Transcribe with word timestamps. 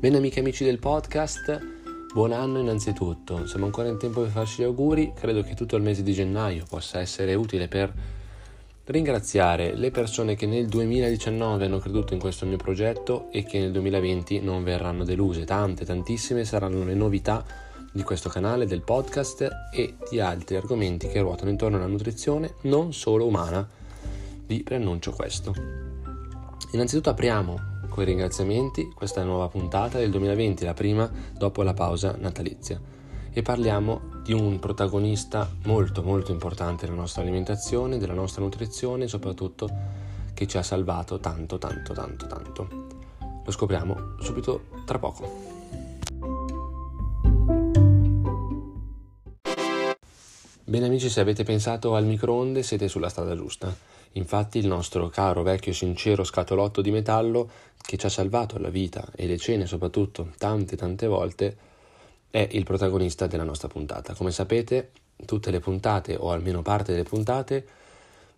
Bene 0.00 0.16
amiche 0.16 0.38
e 0.38 0.40
amici 0.40 0.64
del 0.64 0.78
podcast, 0.78 1.60
buon 2.14 2.32
anno 2.32 2.58
innanzitutto. 2.58 3.46
Siamo 3.46 3.66
ancora 3.66 3.88
in 3.88 3.98
tempo 3.98 4.22
per 4.22 4.30
farci 4.30 4.62
gli 4.62 4.64
auguri. 4.64 5.12
Credo 5.14 5.42
che 5.42 5.52
tutto 5.52 5.76
il 5.76 5.82
mese 5.82 6.02
di 6.02 6.14
gennaio 6.14 6.64
possa 6.66 7.00
essere 7.00 7.34
utile 7.34 7.68
per 7.68 7.92
ringraziare 8.86 9.74
le 9.74 9.90
persone 9.90 10.36
che 10.36 10.46
nel 10.46 10.68
2019 10.68 11.66
hanno 11.66 11.80
creduto 11.80 12.14
in 12.14 12.18
questo 12.18 12.46
mio 12.46 12.56
progetto 12.56 13.30
e 13.30 13.42
che 13.42 13.58
nel 13.58 13.72
2020 13.72 14.40
non 14.40 14.64
verranno 14.64 15.04
deluse. 15.04 15.44
Tante, 15.44 15.84
tantissime 15.84 16.46
saranno 16.46 16.82
le 16.82 16.94
novità 16.94 17.44
di 17.92 18.02
questo 18.02 18.30
canale, 18.30 18.64
del 18.64 18.80
podcast 18.80 19.46
e 19.70 19.96
di 20.08 20.18
altri 20.18 20.56
argomenti 20.56 21.08
che 21.08 21.20
ruotano 21.20 21.50
intorno 21.50 21.76
alla 21.76 21.86
nutrizione 21.86 22.54
non 22.62 22.94
solo 22.94 23.26
umana. 23.26 23.68
Vi 24.46 24.62
preannuncio 24.62 25.12
questo. 25.12 25.54
Innanzitutto 26.72 27.10
apriamo 27.10 27.79
i 28.02 28.06
ringraziamenti 28.06 28.90
questa 28.94 29.22
nuova 29.22 29.48
puntata 29.48 29.98
del 29.98 30.10
2020, 30.10 30.64
la 30.64 30.74
prima 30.74 31.10
dopo 31.36 31.62
la 31.62 31.74
pausa 31.74 32.16
natalizia. 32.18 32.80
E 33.32 33.42
parliamo 33.42 34.20
di 34.22 34.32
un 34.32 34.58
protagonista 34.58 35.48
molto 35.64 36.02
molto 36.02 36.32
importante 36.32 36.86
della 36.86 36.98
nostra 36.98 37.22
alimentazione, 37.22 37.98
della 37.98 38.14
nostra 38.14 38.42
nutrizione 38.42 39.04
e 39.04 39.08
soprattutto 39.08 39.68
che 40.34 40.46
ci 40.46 40.56
ha 40.56 40.62
salvato 40.62 41.18
tanto 41.18 41.58
tanto 41.58 41.92
tanto 41.92 42.26
tanto. 42.26 42.68
Lo 43.44 43.50
scopriamo 43.50 44.16
subito 44.20 44.62
tra 44.84 44.98
poco. 44.98 45.58
Bene 50.64 50.86
amici, 50.86 51.08
se 51.08 51.20
avete 51.20 51.42
pensato 51.42 51.96
al 51.96 52.04
microonde 52.04 52.62
siete 52.62 52.86
sulla 52.86 53.08
strada 53.08 53.34
giusta. 53.34 53.89
Infatti 54.12 54.58
il 54.58 54.66
nostro 54.66 55.08
caro 55.08 55.42
vecchio 55.42 55.72
sincero 55.72 56.24
scatolotto 56.24 56.80
di 56.80 56.90
metallo 56.90 57.50
che 57.80 57.96
ci 57.96 58.06
ha 58.06 58.10
salvato 58.10 58.58
la 58.58 58.68
vita 58.68 59.08
e 59.14 59.26
le 59.26 59.38
cene 59.38 59.66
soprattutto 59.66 60.32
tante 60.36 60.76
tante 60.76 61.06
volte 61.06 61.56
è 62.30 62.46
il 62.52 62.64
protagonista 62.64 63.26
della 63.26 63.44
nostra 63.44 63.68
puntata. 63.68 64.14
Come 64.14 64.30
sapete 64.30 64.90
tutte 65.24 65.50
le 65.50 65.60
puntate 65.60 66.16
o 66.16 66.30
almeno 66.30 66.62
parte 66.62 66.92
delle 66.92 67.04
puntate 67.04 67.66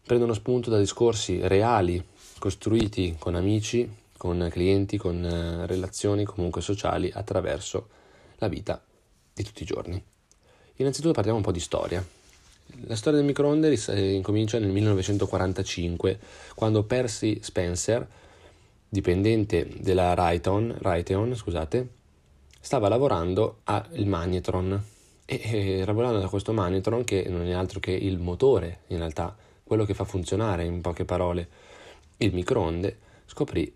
prendono 0.05 0.35
spunto 0.35 0.69
da 0.69 0.79
discorsi 0.79 1.41
reali 1.47 2.05
costruiti 2.39 3.17
con 3.19 3.35
amici, 3.35 3.89
con 4.17 4.49
clienti, 4.51 4.97
con 4.97 5.25
eh, 5.25 5.67
relazioni 5.67 6.25
comunque 6.25 6.61
sociali 6.61 7.11
attraverso 7.13 7.89
la 8.37 8.49
vita 8.49 8.83
di 9.33 9.43
tutti 9.43 9.63
i 9.63 9.67
giorni. 9.67 10.03
Innanzitutto 10.77 11.13
parliamo 11.13 11.39
un 11.39 11.45
po' 11.45 11.53
di 11.53 11.61
storia. 11.61 12.05
La 12.87 12.97
storia 12.97 13.19
del 13.19 13.29
microonde 13.29 13.71
eh, 13.71 14.13
incomincia 14.13 14.59
nel 14.59 14.71
1945, 14.71 16.19
quando 16.55 16.85
Percy 16.85 17.39
Spencer, 17.43 18.07
dipendente 18.89 19.69
della 19.79 20.15
Raytheon, 20.15 20.77
Raytheon 20.79 21.35
scusate, 21.35 21.89
stava 22.61 22.89
lavorando 22.89 23.61
al 23.65 24.07
magnetron. 24.07 24.83
E 25.25 25.79
era 25.79 25.87
lavorando 25.87 26.19
da 26.19 26.29
questo 26.29 26.53
magnetron 26.53 27.05
che 27.05 27.27
non 27.29 27.47
è 27.47 27.53
altro 27.53 27.79
che 27.79 27.93
il 27.93 28.19
motore, 28.19 28.81
in 28.89 28.99
realtà, 28.99 29.35
quello 29.63 29.85
che 29.85 29.95
fa 29.95 30.05
funzionare, 30.05 30.65
in 30.65 30.81
poche 30.81 31.05
parole, 31.05 31.49
il 32.19 32.35
microonde, 32.35 32.99
scoprì 33.27 33.75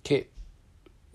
che 0.00 0.30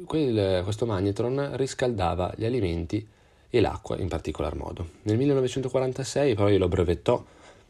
quel, 0.05 0.63
questo 0.63 0.85
magnetron 0.85 1.55
riscaldava 1.55 2.33
gli 2.35 2.45
alimenti 2.45 3.07
e 3.51 3.59
l'acqua 3.59 3.97
in 3.97 4.07
particolar 4.07 4.55
modo. 4.55 4.87
Nel 5.03 5.17
1946 5.17 6.33
però 6.33 6.47
glielo 6.47 6.67
brevettò, 6.67 7.23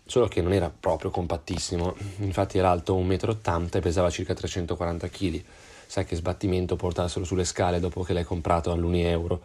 solo 0.06 0.28
che 0.28 0.42
non 0.42 0.54
era 0.54 0.70
proprio 0.70 1.10
compattissimo, 1.10 1.96
infatti 2.20 2.58
era 2.58 2.70
alto 2.70 2.96
1,80 2.96 3.60
m 3.60 3.68
e 3.74 3.80
pesava 3.82 4.10
circa 4.10 4.34
340 4.34 5.10
kg. 5.10 5.44
Sai 5.88 6.06
che 6.06 6.16
sbattimento 6.16 6.78
portarselo 6.78 7.26
sulle 7.26 7.44
scale 7.44 7.82
dopo 7.82 8.04
che 8.04 8.14
l'hai 8.14 8.24
comprato 8.24 8.72
all'1 8.72 8.96
euro. 9.08 9.42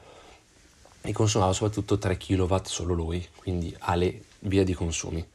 E 1.01 1.13
consumava 1.13 1.53
soprattutto 1.53 1.99
3 1.99 2.17
kW 2.17 2.57
solo 2.65 2.95
lui, 2.95 3.27
quindi 3.37 3.75
alle 3.81 4.23
via 4.41 4.63
di 4.63 4.75
consumi. 4.75 5.27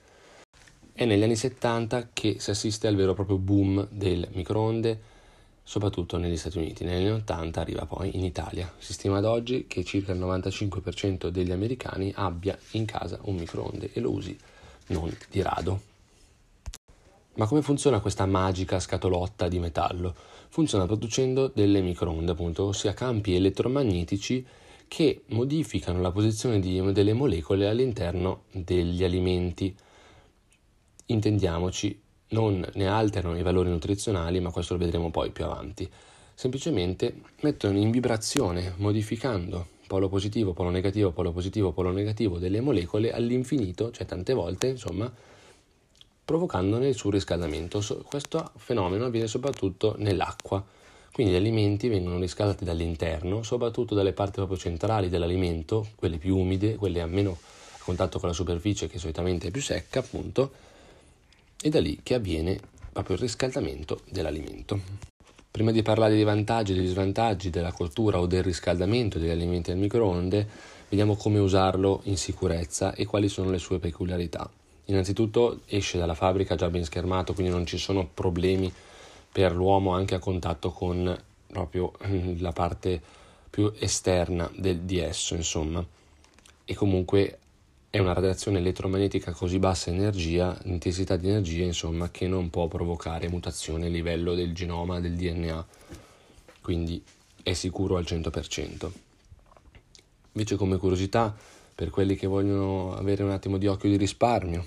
È 0.94 1.06
negli 1.06 1.24
anni 1.24 1.36
70 1.36 2.10
che 2.14 2.36
si 2.40 2.52
assiste 2.52 2.88
al 2.88 2.96
vero 2.96 3.12
e 3.12 3.16
proprio 3.16 3.38
boom 3.38 3.88
del 3.90 4.28
microonde 4.34 5.00
soprattutto 5.64 6.18
negli 6.18 6.38
Stati 6.38 6.58
Uniti. 6.58 6.84
Negli 6.84 7.06
anni 7.06 7.12
80 7.12 7.62
arriva 7.62 7.86
poi 7.86 8.16
in 8.16 8.24
Italia. 8.24 8.72
Si 8.78 8.94
stima 8.94 9.18
ad 9.18 9.26
oggi 9.26 9.66
che 9.68 9.84
circa 9.84 10.12
il 10.12 10.20
95% 10.20 11.28
degli 11.28 11.52
americani 11.52 12.12
abbia 12.16 12.58
in 12.72 12.86
casa 12.86 13.20
un 13.24 13.36
microonde 13.36 13.92
e 13.94 14.00
lo 14.00 14.12
usi 14.12 14.38
non 14.88 15.16
di 15.30 15.42
rado. 15.42 15.90
Ma 17.36 17.48
come 17.48 17.62
funziona 17.62 18.02
questa 18.02 18.26
magica 18.26 18.80
scatolotta 18.80 19.48
di 19.48 19.60
metallo? 19.60 20.14
Funziona 20.50 20.86
producendo 20.86 21.48
delle 21.48 21.80
microonde, 21.82 22.32
appunto, 22.34 22.66
ossia 22.66 22.94
campi 22.94 23.36
elettromagnetici 23.36 24.46
che 24.88 25.24
modificano 25.28 26.02
la 26.02 26.12
posizione 26.12 26.60
di, 26.60 26.92
delle 26.92 27.14
molecole 27.14 27.70
all'interno 27.70 28.44
degli 28.52 29.06
alimenti. 29.06 29.74
Intendiamoci, 31.06 31.98
non 32.32 32.66
ne 32.74 32.88
alterano 32.88 33.38
i 33.38 33.44
valori 33.44 33.70
nutrizionali, 33.70 34.40
ma 34.40 34.52
questo 34.52 34.74
lo 34.74 34.80
vedremo 34.80 35.12
poi 35.12 35.32
più 35.32 35.46
avanti. 35.46 35.90
Semplicemente 36.34 37.22
mettono 37.42 37.78
in 37.78 37.92
vibrazione, 37.92 38.74
modificando 38.78 39.68
polo 39.88 40.08
positivo, 40.10 40.54
polo 40.54 40.70
negativo, 40.70 41.12
polo 41.12 41.32
positivo, 41.32 41.72
polo 41.72 41.92
negativo 41.92 42.40
delle 42.40 42.62
molecole 42.62 43.12
all'infinito, 43.12 43.92
cioè 43.92 44.06
tante 44.06 44.34
volte, 44.34 44.68
insomma, 44.68 45.12
provocandone 46.24 46.88
il 46.88 46.96
surriscaldamento. 46.96 47.82
Questo 48.06 48.52
fenomeno 48.56 49.06
avviene 49.06 49.28
soprattutto 49.28 49.96
nell'acqua. 49.98 50.64
Quindi 51.12 51.34
gli 51.34 51.36
alimenti 51.36 51.90
vengono 51.90 52.18
riscaldati 52.20 52.64
dall'interno, 52.64 53.44
soprattutto 53.44 53.94
dalle 53.94 54.14
parti 54.14 54.36
proprio 54.36 54.58
centrali 54.58 55.10
dell'alimento, 55.10 55.90
quelle 55.96 56.18
più 56.18 56.38
umide, 56.38 56.76
quelle 56.78 57.02
a 57.02 57.06
meno 57.06 57.38
contatto 57.84 58.18
con 58.18 58.30
la 58.30 58.34
superficie 58.34 58.88
che 58.88 58.98
solitamente 58.98 59.50
è 59.50 59.52
più 59.52 59.62
secca, 59.62 60.00
appunto, 60.00 60.52
è 61.62 61.70
da 61.70 61.80
lì 61.80 62.00
che 62.02 62.16
avviene 62.16 62.60
proprio 62.92 63.16
il 63.16 63.22
riscaldamento 63.22 64.02
dell'alimento. 64.10 64.80
Prima 65.52 65.72
di 65.72 65.82
parlare 65.82 66.16
dei 66.16 66.24
vantaggi 66.24 66.72
e 66.72 66.76
degli 66.76 66.88
svantaggi 66.88 67.50
della 67.50 67.72
cottura 67.72 68.20
o 68.20 68.26
del 68.26 68.42
riscaldamento 68.42 69.20
degli 69.20 69.30
alimenti 69.30 69.70
al 69.70 69.78
microonde, 69.78 70.48
vediamo 70.90 71.16
come 71.16 71.40
usarlo 71.40 72.02
in 72.06 72.18
sicurezza 72.18 72.94
e 72.96 73.06
quali 73.06 73.30
sono 73.30 73.52
le 73.52 73.60
sue 73.60 73.78
peculiarità. 73.78 74.50
Innanzitutto 74.86 75.62
esce 75.68 75.98
dalla 75.98 76.16
fabbrica 76.16 76.56
già 76.56 76.70
ben 76.70 76.84
schermato, 76.84 77.34
quindi 77.34 77.52
non 77.52 77.66
ci 77.66 77.78
sono 77.78 78.08
problemi 78.12 78.72
per 79.32 79.54
l'uomo 79.54 79.94
anche 79.94 80.16
a 80.16 80.20
contatto 80.20 80.72
con 80.72 81.16
proprio 81.48 81.92
la 82.40 82.52
parte 82.52 83.02
più 83.50 83.72
esterna 83.78 84.50
del, 84.56 84.80
di 84.80 85.00
esso, 85.00 85.36
insomma. 85.36 85.86
E 86.66 86.74
comunque 86.74 87.38
è 87.92 88.00
una 88.00 88.14
radiazione 88.14 88.60
elettromagnetica 88.60 89.34
così 89.34 89.60
bassa 89.60 89.90
energia, 89.90 90.58
intensità 90.64 91.18
di 91.18 91.28
energia, 91.28 91.66
insomma, 91.66 92.10
che 92.10 92.26
non 92.26 92.50
può 92.50 92.70
provocare 92.70 93.28
mutazioni 93.28 93.88
a 93.88 93.90
livello 93.90 94.34
del 94.34 94.54
genoma, 94.54 95.02
del 95.02 95.14
DNA, 95.18 95.68
quindi 96.62 97.04
è 97.44 97.52
sicuro 97.52 97.98
al 97.98 98.06
100%. 98.06 98.90
Invece 100.32 100.56
come 100.56 100.78
curiosità, 100.78 101.36
per 101.76 101.90
quelli 101.90 102.16
che 102.16 102.28
vogliono 102.28 102.96
avere 102.96 103.24
un 103.24 103.32
attimo 103.32 103.58
di 103.58 103.68
occhio 103.68 103.90
di 103.90 103.98
risparmio 103.98 104.66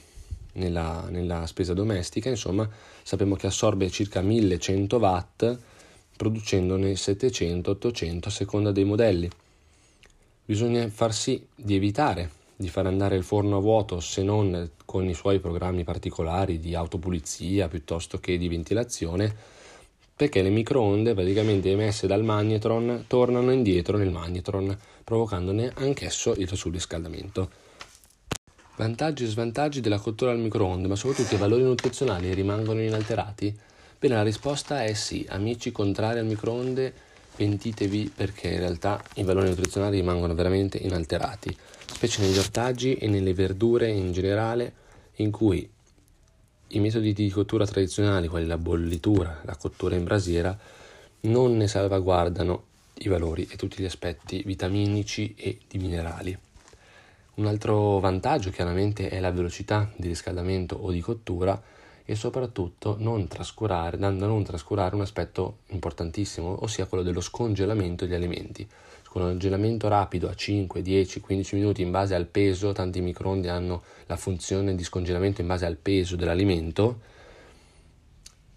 nella, 0.52 1.06
nella 1.08 1.46
spesa 1.46 1.72
domestica, 1.72 2.28
insomma, 2.28 2.68
sappiamo 3.02 3.36
che 3.36 3.46
assorbe 3.46 3.88
circa 3.88 4.20
1100 4.20 4.96
watt, 4.98 5.58
producendone 6.14 6.92
700-800 6.92 8.20
a 8.26 8.30
seconda 8.30 8.70
dei 8.70 8.84
modelli. 8.84 9.30
Bisogna 10.44 10.86
far 10.90 11.14
sì 11.14 11.42
di 11.54 11.74
evitare 11.74 12.42
di 12.56 12.68
far 12.68 12.86
andare 12.86 13.16
il 13.16 13.24
forno 13.24 13.56
a 13.56 13.60
vuoto 13.60 14.00
se 14.00 14.22
non 14.22 14.70
con 14.84 15.08
i 15.08 15.14
suoi 15.14 15.40
programmi 15.40 15.82
particolari 15.84 16.58
di 16.58 16.74
autopulizia 16.74 17.68
piuttosto 17.68 18.18
che 18.18 18.38
di 18.38 18.48
ventilazione, 18.48 19.34
perché 20.16 20.42
le 20.42 20.50
microonde 20.50 21.14
praticamente 21.14 21.70
emesse 21.70 22.06
dal 22.06 22.22
magnetron 22.22 23.04
tornano 23.08 23.50
indietro 23.50 23.96
nel 23.96 24.10
magnetron, 24.10 24.76
provocandone 25.02 25.72
anch'esso 25.74 26.34
il 26.36 26.54
surriscaldamento. 26.56 27.50
Vantaggi 28.76 29.24
e 29.24 29.28
svantaggi 29.28 29.80
della 29.80 29.98
cottura 29.98 30.30
al 30.30 30.38
microonde, 30.38 30.88
ma 30.88 30.96
soprattutto 30.96 31.34
i 31.34 31.38
valori 31.38 31.62
nutrizionali 31.62 32.32
rimangono 32.34 32.80
inalterati? 32.80 33.56
Bene, 33.98 34.14
la 34.14 34.22
risposta 34.22 34.84
è 34.84 34.92
sì. 34.94 35.24
Amici 35.28 35.72
contrari 35.72 36.18
al 36.18 36.26
microonde, 36.26 36.92
pentitevi 37.36 38.12
perché 38.14 38.48
in 38.48 38.58
realtà 38.58 39.02
i 39.14 39.24
valori 39.24 39.48
nutrizionali 39.48 39.96
rimangono 39.96 40.34
veramente 40.34 40.78
inalterati 40.78 41.56
specie 42.06 42.20
negli 42.20 42.36
ortaggi 42.36 42.96
e 42.96 43.08
nelle 43.08 43.32
verdure 43.32 43.88
in 43.88 44.12
generale, 44.12 44.74
in 45.16 45.30
cui 45.30 45.66
i 46.68 46.78
metodi 46.78 47.14
di 47.14 47.30
cottura 47.30 47.64
tradizionali, 47.64 48.28
quali 48.28 48.46
la 48.46 48.58
bollitura, 48.58 49.40
la 49.44 49.56
cottura 49.56 49.94
in 49.94 50.04
brasiera, 50.04 50.56
non 51.20 51.56
ne 51.56 51.66
salvaguardano 51.66 52.64
i 52.98 53.08
valori 53.08 53.48
e 53.50 53.56
tutti 53.56 53.80
gli 53.80 53.86
aspetti 53.86 54.42
vitaminici 54.44 55.34
e 55.34 55.60
di 55.66 55.78
minerali. 55.78 56.36
Un 57.36 57.46
altro 57.46 57.98
vantaggio 58.00 58.50
chiaramente 58.50 59.08
è 59.08 59.18
la 59.18 59.32
velocità 59.32 59.90
di 59.96 60.08
riscaldamento 60.08 60.76
o 60.76 60.90
di 60.90 61.00
cottura 61.00 61.60
e 62.04 62.14
soprattutto 62.16 62.96
non 62.98 63.26
trascurare, 63.28 63.96
non 63.96 64.44
trascurare 64.44 64.94
un 64.94 65.00
aspetto 65.00 65.60
importantissimo, 65.68 66.64
ossia 66.64 66.84
quello 66.84 67.02
dello 67.02 67.22
scongelamento 67.22 68.04
degli 68.04 68.14
alimenti. 68.14 68.68
Scongelamento 69.16 69.86
rapido 69.86 70.28
a 70.28 70.34
5, 70.34 70.82
10, 70.82 71.20
15 71.20 71.54
minuti 71.54 71.82
in 71.82 71.92
base 71.92 72.16
al 72.16 72.26
peso, 72.26 72.72
tanti 72.72 73.00
microonde 73.00 73.48
hanno 73.48 73.80
la 74.06 74.16
funzione 74.16 74.74
di 74.74 74.82
scongelamento 74.82 75.40
in 75.40 75.46
base 75.46 75.66
al 75.66 75.76
peso 75.76 76.16
dell'alimento, 76.16 76.98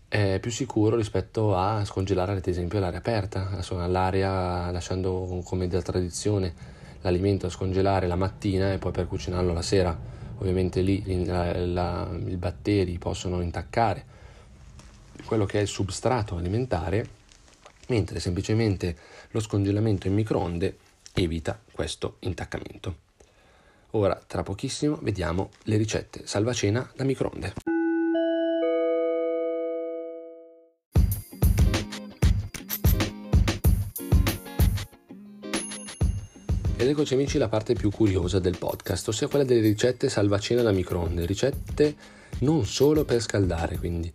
è 0.07 0.39
più 0.41 0.49
sicuro 0.49 0.95
rispetto 0.95 1.55
a 1.55 1.85
scongelare 1.85 2.31
ad 2.31 2.47
esempio 2.47 2.79
all'aria 2.79 2.97
aperta, 2.97 3.59
all'aria 3.69 4.71
lasciando 4.71 5.41
come 5.43 5.67
da 5.67 5.83
tradizione 5.83 6.55
l'alimento 7.01 7.45
a 7.45 7.49
scongelare 7.49 8.07
la 8.07 8.15
mattina 8.15 8.73
e 8.73 8.79
poi 8.79 8.91
per 8.91 9.05
cucinarlo 9.05 9.53
la 9.53 9.61
sera. 9.61 9.95
Ovviamente 10.39 10.81
lì 10.81 11.23
la, 11.23 11.55
la, 11.67 12.09
i 12.25 12.35
batteri 12.35 12.97
possono 12.97 13.41
intaccare 13.41 14.03
quello 15.23 15.45
che 15.45 15.59
è 15.59 15.61
il 15.61 15.67
substrato 15.67 16.35
alimentare, 16.35 17.16
mentre 17.87 18.19
semplicemente 18.19 18.95
lo 19.31 19.39
scongelamento 19.39 20.07
in 20.07 20.13
microonde 20.13 20.77
evita 21.13 21.59
questo 21.71 22.17
intaccamento. 22.19 23.05
Ora, 23.91 24.21
tra 24.25 24.43
pochissimo, 24.43 24.99
vediamo 25.01 25.49
le 25.63 25.77
ricette 25.77 26.27
salvacena 26.27 26.89
da 26.95 27.03
microonde. 27.03 27.53
Ed 36.79 36.87
eccoci 36.87 37.15
amici 37.15 37.39
la 37.39 37.49
parte 37.49 37.73
più 37.73 37.89
curiosa 37.89 38.37
del 38.37 38.57
podcast, 38.57 39.07
ossia 39.07 39.27
quella 39.27 39.43
delle 39.43 39.61
ricette 39.61 40.09
salvacena 40.09 40.61
da 40.61 40.71
microonde, 40.71 41.25
ricette 41.25 41.95
non 42.39 42.65
solo 42.65 43.03
per 43.03 43.19
scaldare 43.19 43.77
quindi. 43.77 44.13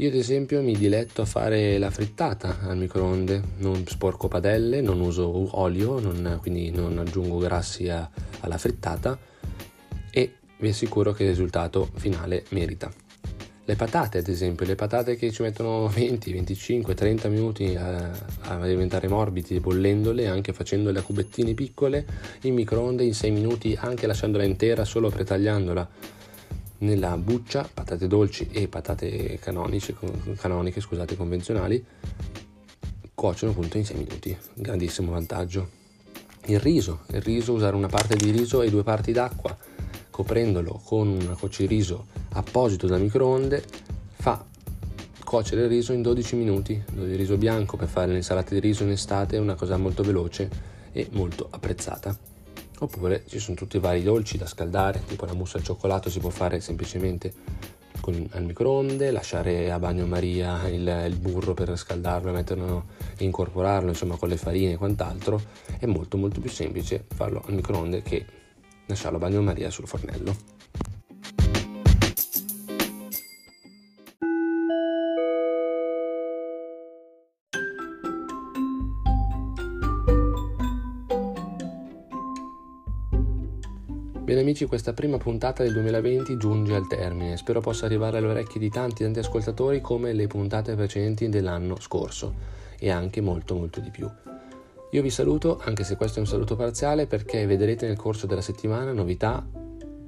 Io 0.00 0.10
ad 0.10 0.14
esempio 0.14 0.62
mi 0.62 0.76
diletto 0.76 1.22
a 1.22 1.24
fare 1.24 1.76
la 1.76 1.90
frittata 1.90 2.60
al 2.60 2.76
microonde, 2.76 3.42
non 3.56 3.84
sporco 3.84 4.28
padelle, 4.28 4.80
non 4.80 5.00
uso 5.00 5.58
olio, 5.58 5.98
non, 5.98 6.38
quindi 6.40 6.70
non 6.70 6.98
aggiungo 6.98 7.38
grassi 7.38 7.88
a, 7.88 8.08
alla 8.40 8.58
frittata 8.58 9.18
e 10.12 10.34
vi 10.58 10.68
assicuro 10.68 11.12
che 11.12 11.24
il 11.24 11.30
risultato 11.30 11.90
finale 11.96 12.44
merita. 12.50 12.88
Le 13.64 13.74
patate, 13.74 14.18
ad 14.18 14.28
esempio, 14.28 14.66
le 14.66 14.76
patate 14.76 15.16
che 15.16 15.32
ci 15.32 15.42
mettono 15.42 15.88
20, 15.88 16.32
25, 16.32 16.94
30 16.94 17.28
minuti 17.28 17.74
a, 17.74 18.08
a 18.42 18.64
diventare 18.64 19.08
morbidi 19.08 19.58
bollendole, 19.58 20.28
anche 20.28 20.52
facendole 20.52 21.00
a 21.00 21.02
cubettini 21.02 21.54
piccole, 21.54 22.06
in 22.42 22.54
microonde 22.54 23.02
in 23.02 23.14
6 23.14 23.32
minuti, 23.32 23.76
anche 23.76 24.06
lasciandola 24.06 24.44
intera, 24.44 24.84
solo 24.84 25.10
pretagliandola 25.10 25.88
nella 26.78 27.16
buccia, 27.16 27.68
patate 27.72 28.06
dolci 28.06 28.48
e 28.50 28.68
patate 28.68 29.38
canoniche, 29.38 29.94
canoniche 30.36 30.80
scusate, 30.80 31.16
convenzionali, 31.16 31.84
cuociono 33.14 33.52
appunto 33.52 33.78
in 33.78 33.84
6 33.84 33.96
minuti. 33.96 34.36
Grandissimo 34.54 35.12
vantaggio. 35.12 35.76
Il 36.46 36.60
riso, 36.60 37.00
il 37.08 37.20
riso, 37.20 37.52
usare 37.52 37.76
una 37.76 37.88
parte 37.88 38.16
di 38.16 38.30
riso 38.30 38.62
e 38.62 38.70
due 38.70 38.82
parti 38.82 39.12
d'acqua 39.12 39.56
coprendolo 40.10 40.80
con 40.84 41.06
un 41.06 41.36
cociriso 41.38 42.06
apposito 42.30 42.88
da 42.88 42.98
microonde 42.98 43.62
fa 44.14 44.44
cuocere 45.24 45.62
il 45.62 45.68
riso 45.68 45.92
in 45.92 46.02
12 46.02 46.36
minuti. 46.36 46.82
Il 46.94 47.16
riso 47.16 47.36
bianco 47.36 47.76
per 47.76 47.86
fare 47.86 48.12
l'insalata 48.12 48.54
di 48.54 48.60
riso 48.60 48.82
in 48.82 48.90
estate 48.90 49.36
è 49.36 49.38
una 49.38 49.54
cosa 49.54 49.76
molto 49.76 50.02
veloce 50.02 50.48
e 50.90 51.06
molto 51.12 51.46
apprezzata. 51.50 52.16
Oppure 52.80 53.24
ci 53.26 53.38
sono 53.38 53.56
tutti 53.56 53.76
i 53.76 53.80
vari 53.80 54.02
dolci 54.02 54.38
da 54.38 54.46
scaldare, 54.46 55.02
tipo 55.04 55.24
la 55.24 55.34
mousse 55.34 55.56
al 55.56 55.64
cioccolato 55.64 56.08
si 56.10 56.20
può 56.20 56.30
fare 56.30 56.60
semplicemente 56.60 57.32
con, 58.00 58.28
al 58.32 58.44
microonde, 58.44 59.10
lasciare 59.10 59.70
a 59.70 59.78
bagnomaria 59.78 60.68
il, 60.68 61.04
il 61.08 61.16
burro 61.16 61.54
per 61.54 61.76
scaldarlo, 61.76 62.30
metterlo 62.30 62.86
e 63.16 63.24
incorporarlo 63.24 63.88
insomma 63.88 64.16
con 64.16 64.28
le 64.28 64.36
farine 64.36 64.72
e 64.72 64.76
quant'altro. 64.76 65.42
È 65.78 65.86
molto 65.86 66.16
molto 66.16 66.40
più 66.40 66.50
semplice 66.50 67.04
farlo 67.12 67.42
al 67.46 67.54
microonde 67.54 68.02
che 68.02 68.24
lasciarlo 68.86 69.16
a 69.16 69.20
bagnomaria 69.20 69.70
sul 69.70 69.88
fornello. 69.88 70.57
Bene 84.28 84.42
amici, 84.42 84.66
questa 84.66 84.92
prima 84.92 85.16
puntata 85.16 85.62
del 85.62 85.72
2020 85.72 86.36
giunge 86.36 86.74
al 86.74 86.86
termine. 86.86 87.38
Spero 87.38 87.62
possa 87.62 87.86
arrivare 87.86 88.18
alle 88.18 88.26
orecchie 88.26 88.60
di 88.60 88.68
tanti 88.68 89.02
tanti 89.02 89.20
ascoltatori 89.20 89.80
come 89.80 90.12
le 90.12 90.26
puntate 90.26 90.74
precedenti 90.74 91.30
dell'anno 91.30 91.80
scorso 91.80 92.34
e 92.78 92.90
anche 92.90 93.22
molto 93.22 93.54
molto 93.54 93.80
di 93.80 93.88
più. 93.88 94.06
Io 94.90 95.00
vi 95.00 95.08
saluto, 95.08 95.58
anche 95.64 95.82
se 95.82 95.96
questo 95.96 96.18
è 96.18 96.20
un 96.20 96.28
saluto 96.28 96.56
parziale, 96.56 97.06
perché 97.06 97.46
vedrete 97.46 97.86
nel 97.86 97.96
corso 97.96 98.26
della 98.26 98.42
settimana 98.42 98.92
novità 98.92 99.42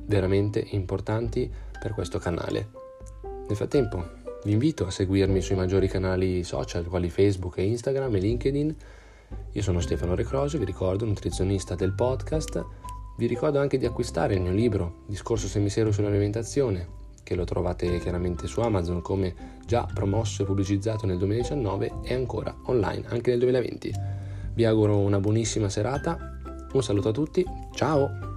veramente 0.05 0.67
importanti 0.73 1.51
per 1.81 1.95
questo 1.95 2.19
canale. 2.19 2.69
Nel 3.23 3.57
frattempo 3.57 4.07
vi 4.45 4.53
invito 4.53 4.85
a 4.85 4.91
seguirmi 4.91 5.41
sui 5.41 5.57
maggiori 5.57 5.89
canali 5.89 6.45
social 6.45 6.85
quali 6.85 7.09
Facebook 7.09 7.57
e 7.57 7.63
Instagram 7.63 8.15
e 8.17 8.19
LinkedIn. 8.19 8.77
Io 9.53 9.63
sono 9.63 9.81
Stefano 9.81 10.15
Recrosio, 10.15 10.59
vi 10.59 10.67
ricordo, 10.67 11.07
nutrizionista 11.07 11.75
del 11.75 11.95
podcast. 11.95 12.80
Vi 13.21 13.27
ricordo 13.27 13.61
anche 13.61 13.77
di 13.77 13.85
acquistare 13.85 14.33
il 14.33 14.41
mio 14.41 14.51
libro 14.51 15.03
Discorso 15.05 15.47
semisero 15.47 15.93
sull'alimentazione, 15.93 16.89
che 17.23 17.35
lo 17.35 17.45
trovate 17.45 17.99
chiaramente 17.99 18.47
su 18.47 18.61
Amazon 18.61 19.03
come 19.03 19.59
già 19.67 19.87
promosso 19.93 20.41
e 20.41 20.47
pubblicizzato 20.47 21.05
nel 21.05 21.19
2019 21.19 21.97
e 22.03 22.15
ancora 22.15 22.57
online 22.65 23.05
anche 23.09 23.29
nel 23.29 23.41
2020. 23.41 23.93
Vi 24.55 24.65
auguro 24.65 24.97
una 24.97 25.21
buonissima 25.21 25.69
serata, 25.69 26.39
un 26.73 26.83
saluto 26.83 27.11
a 27.11 27.13
tutti, 27.13 27.45
ciao! 27.75 28.30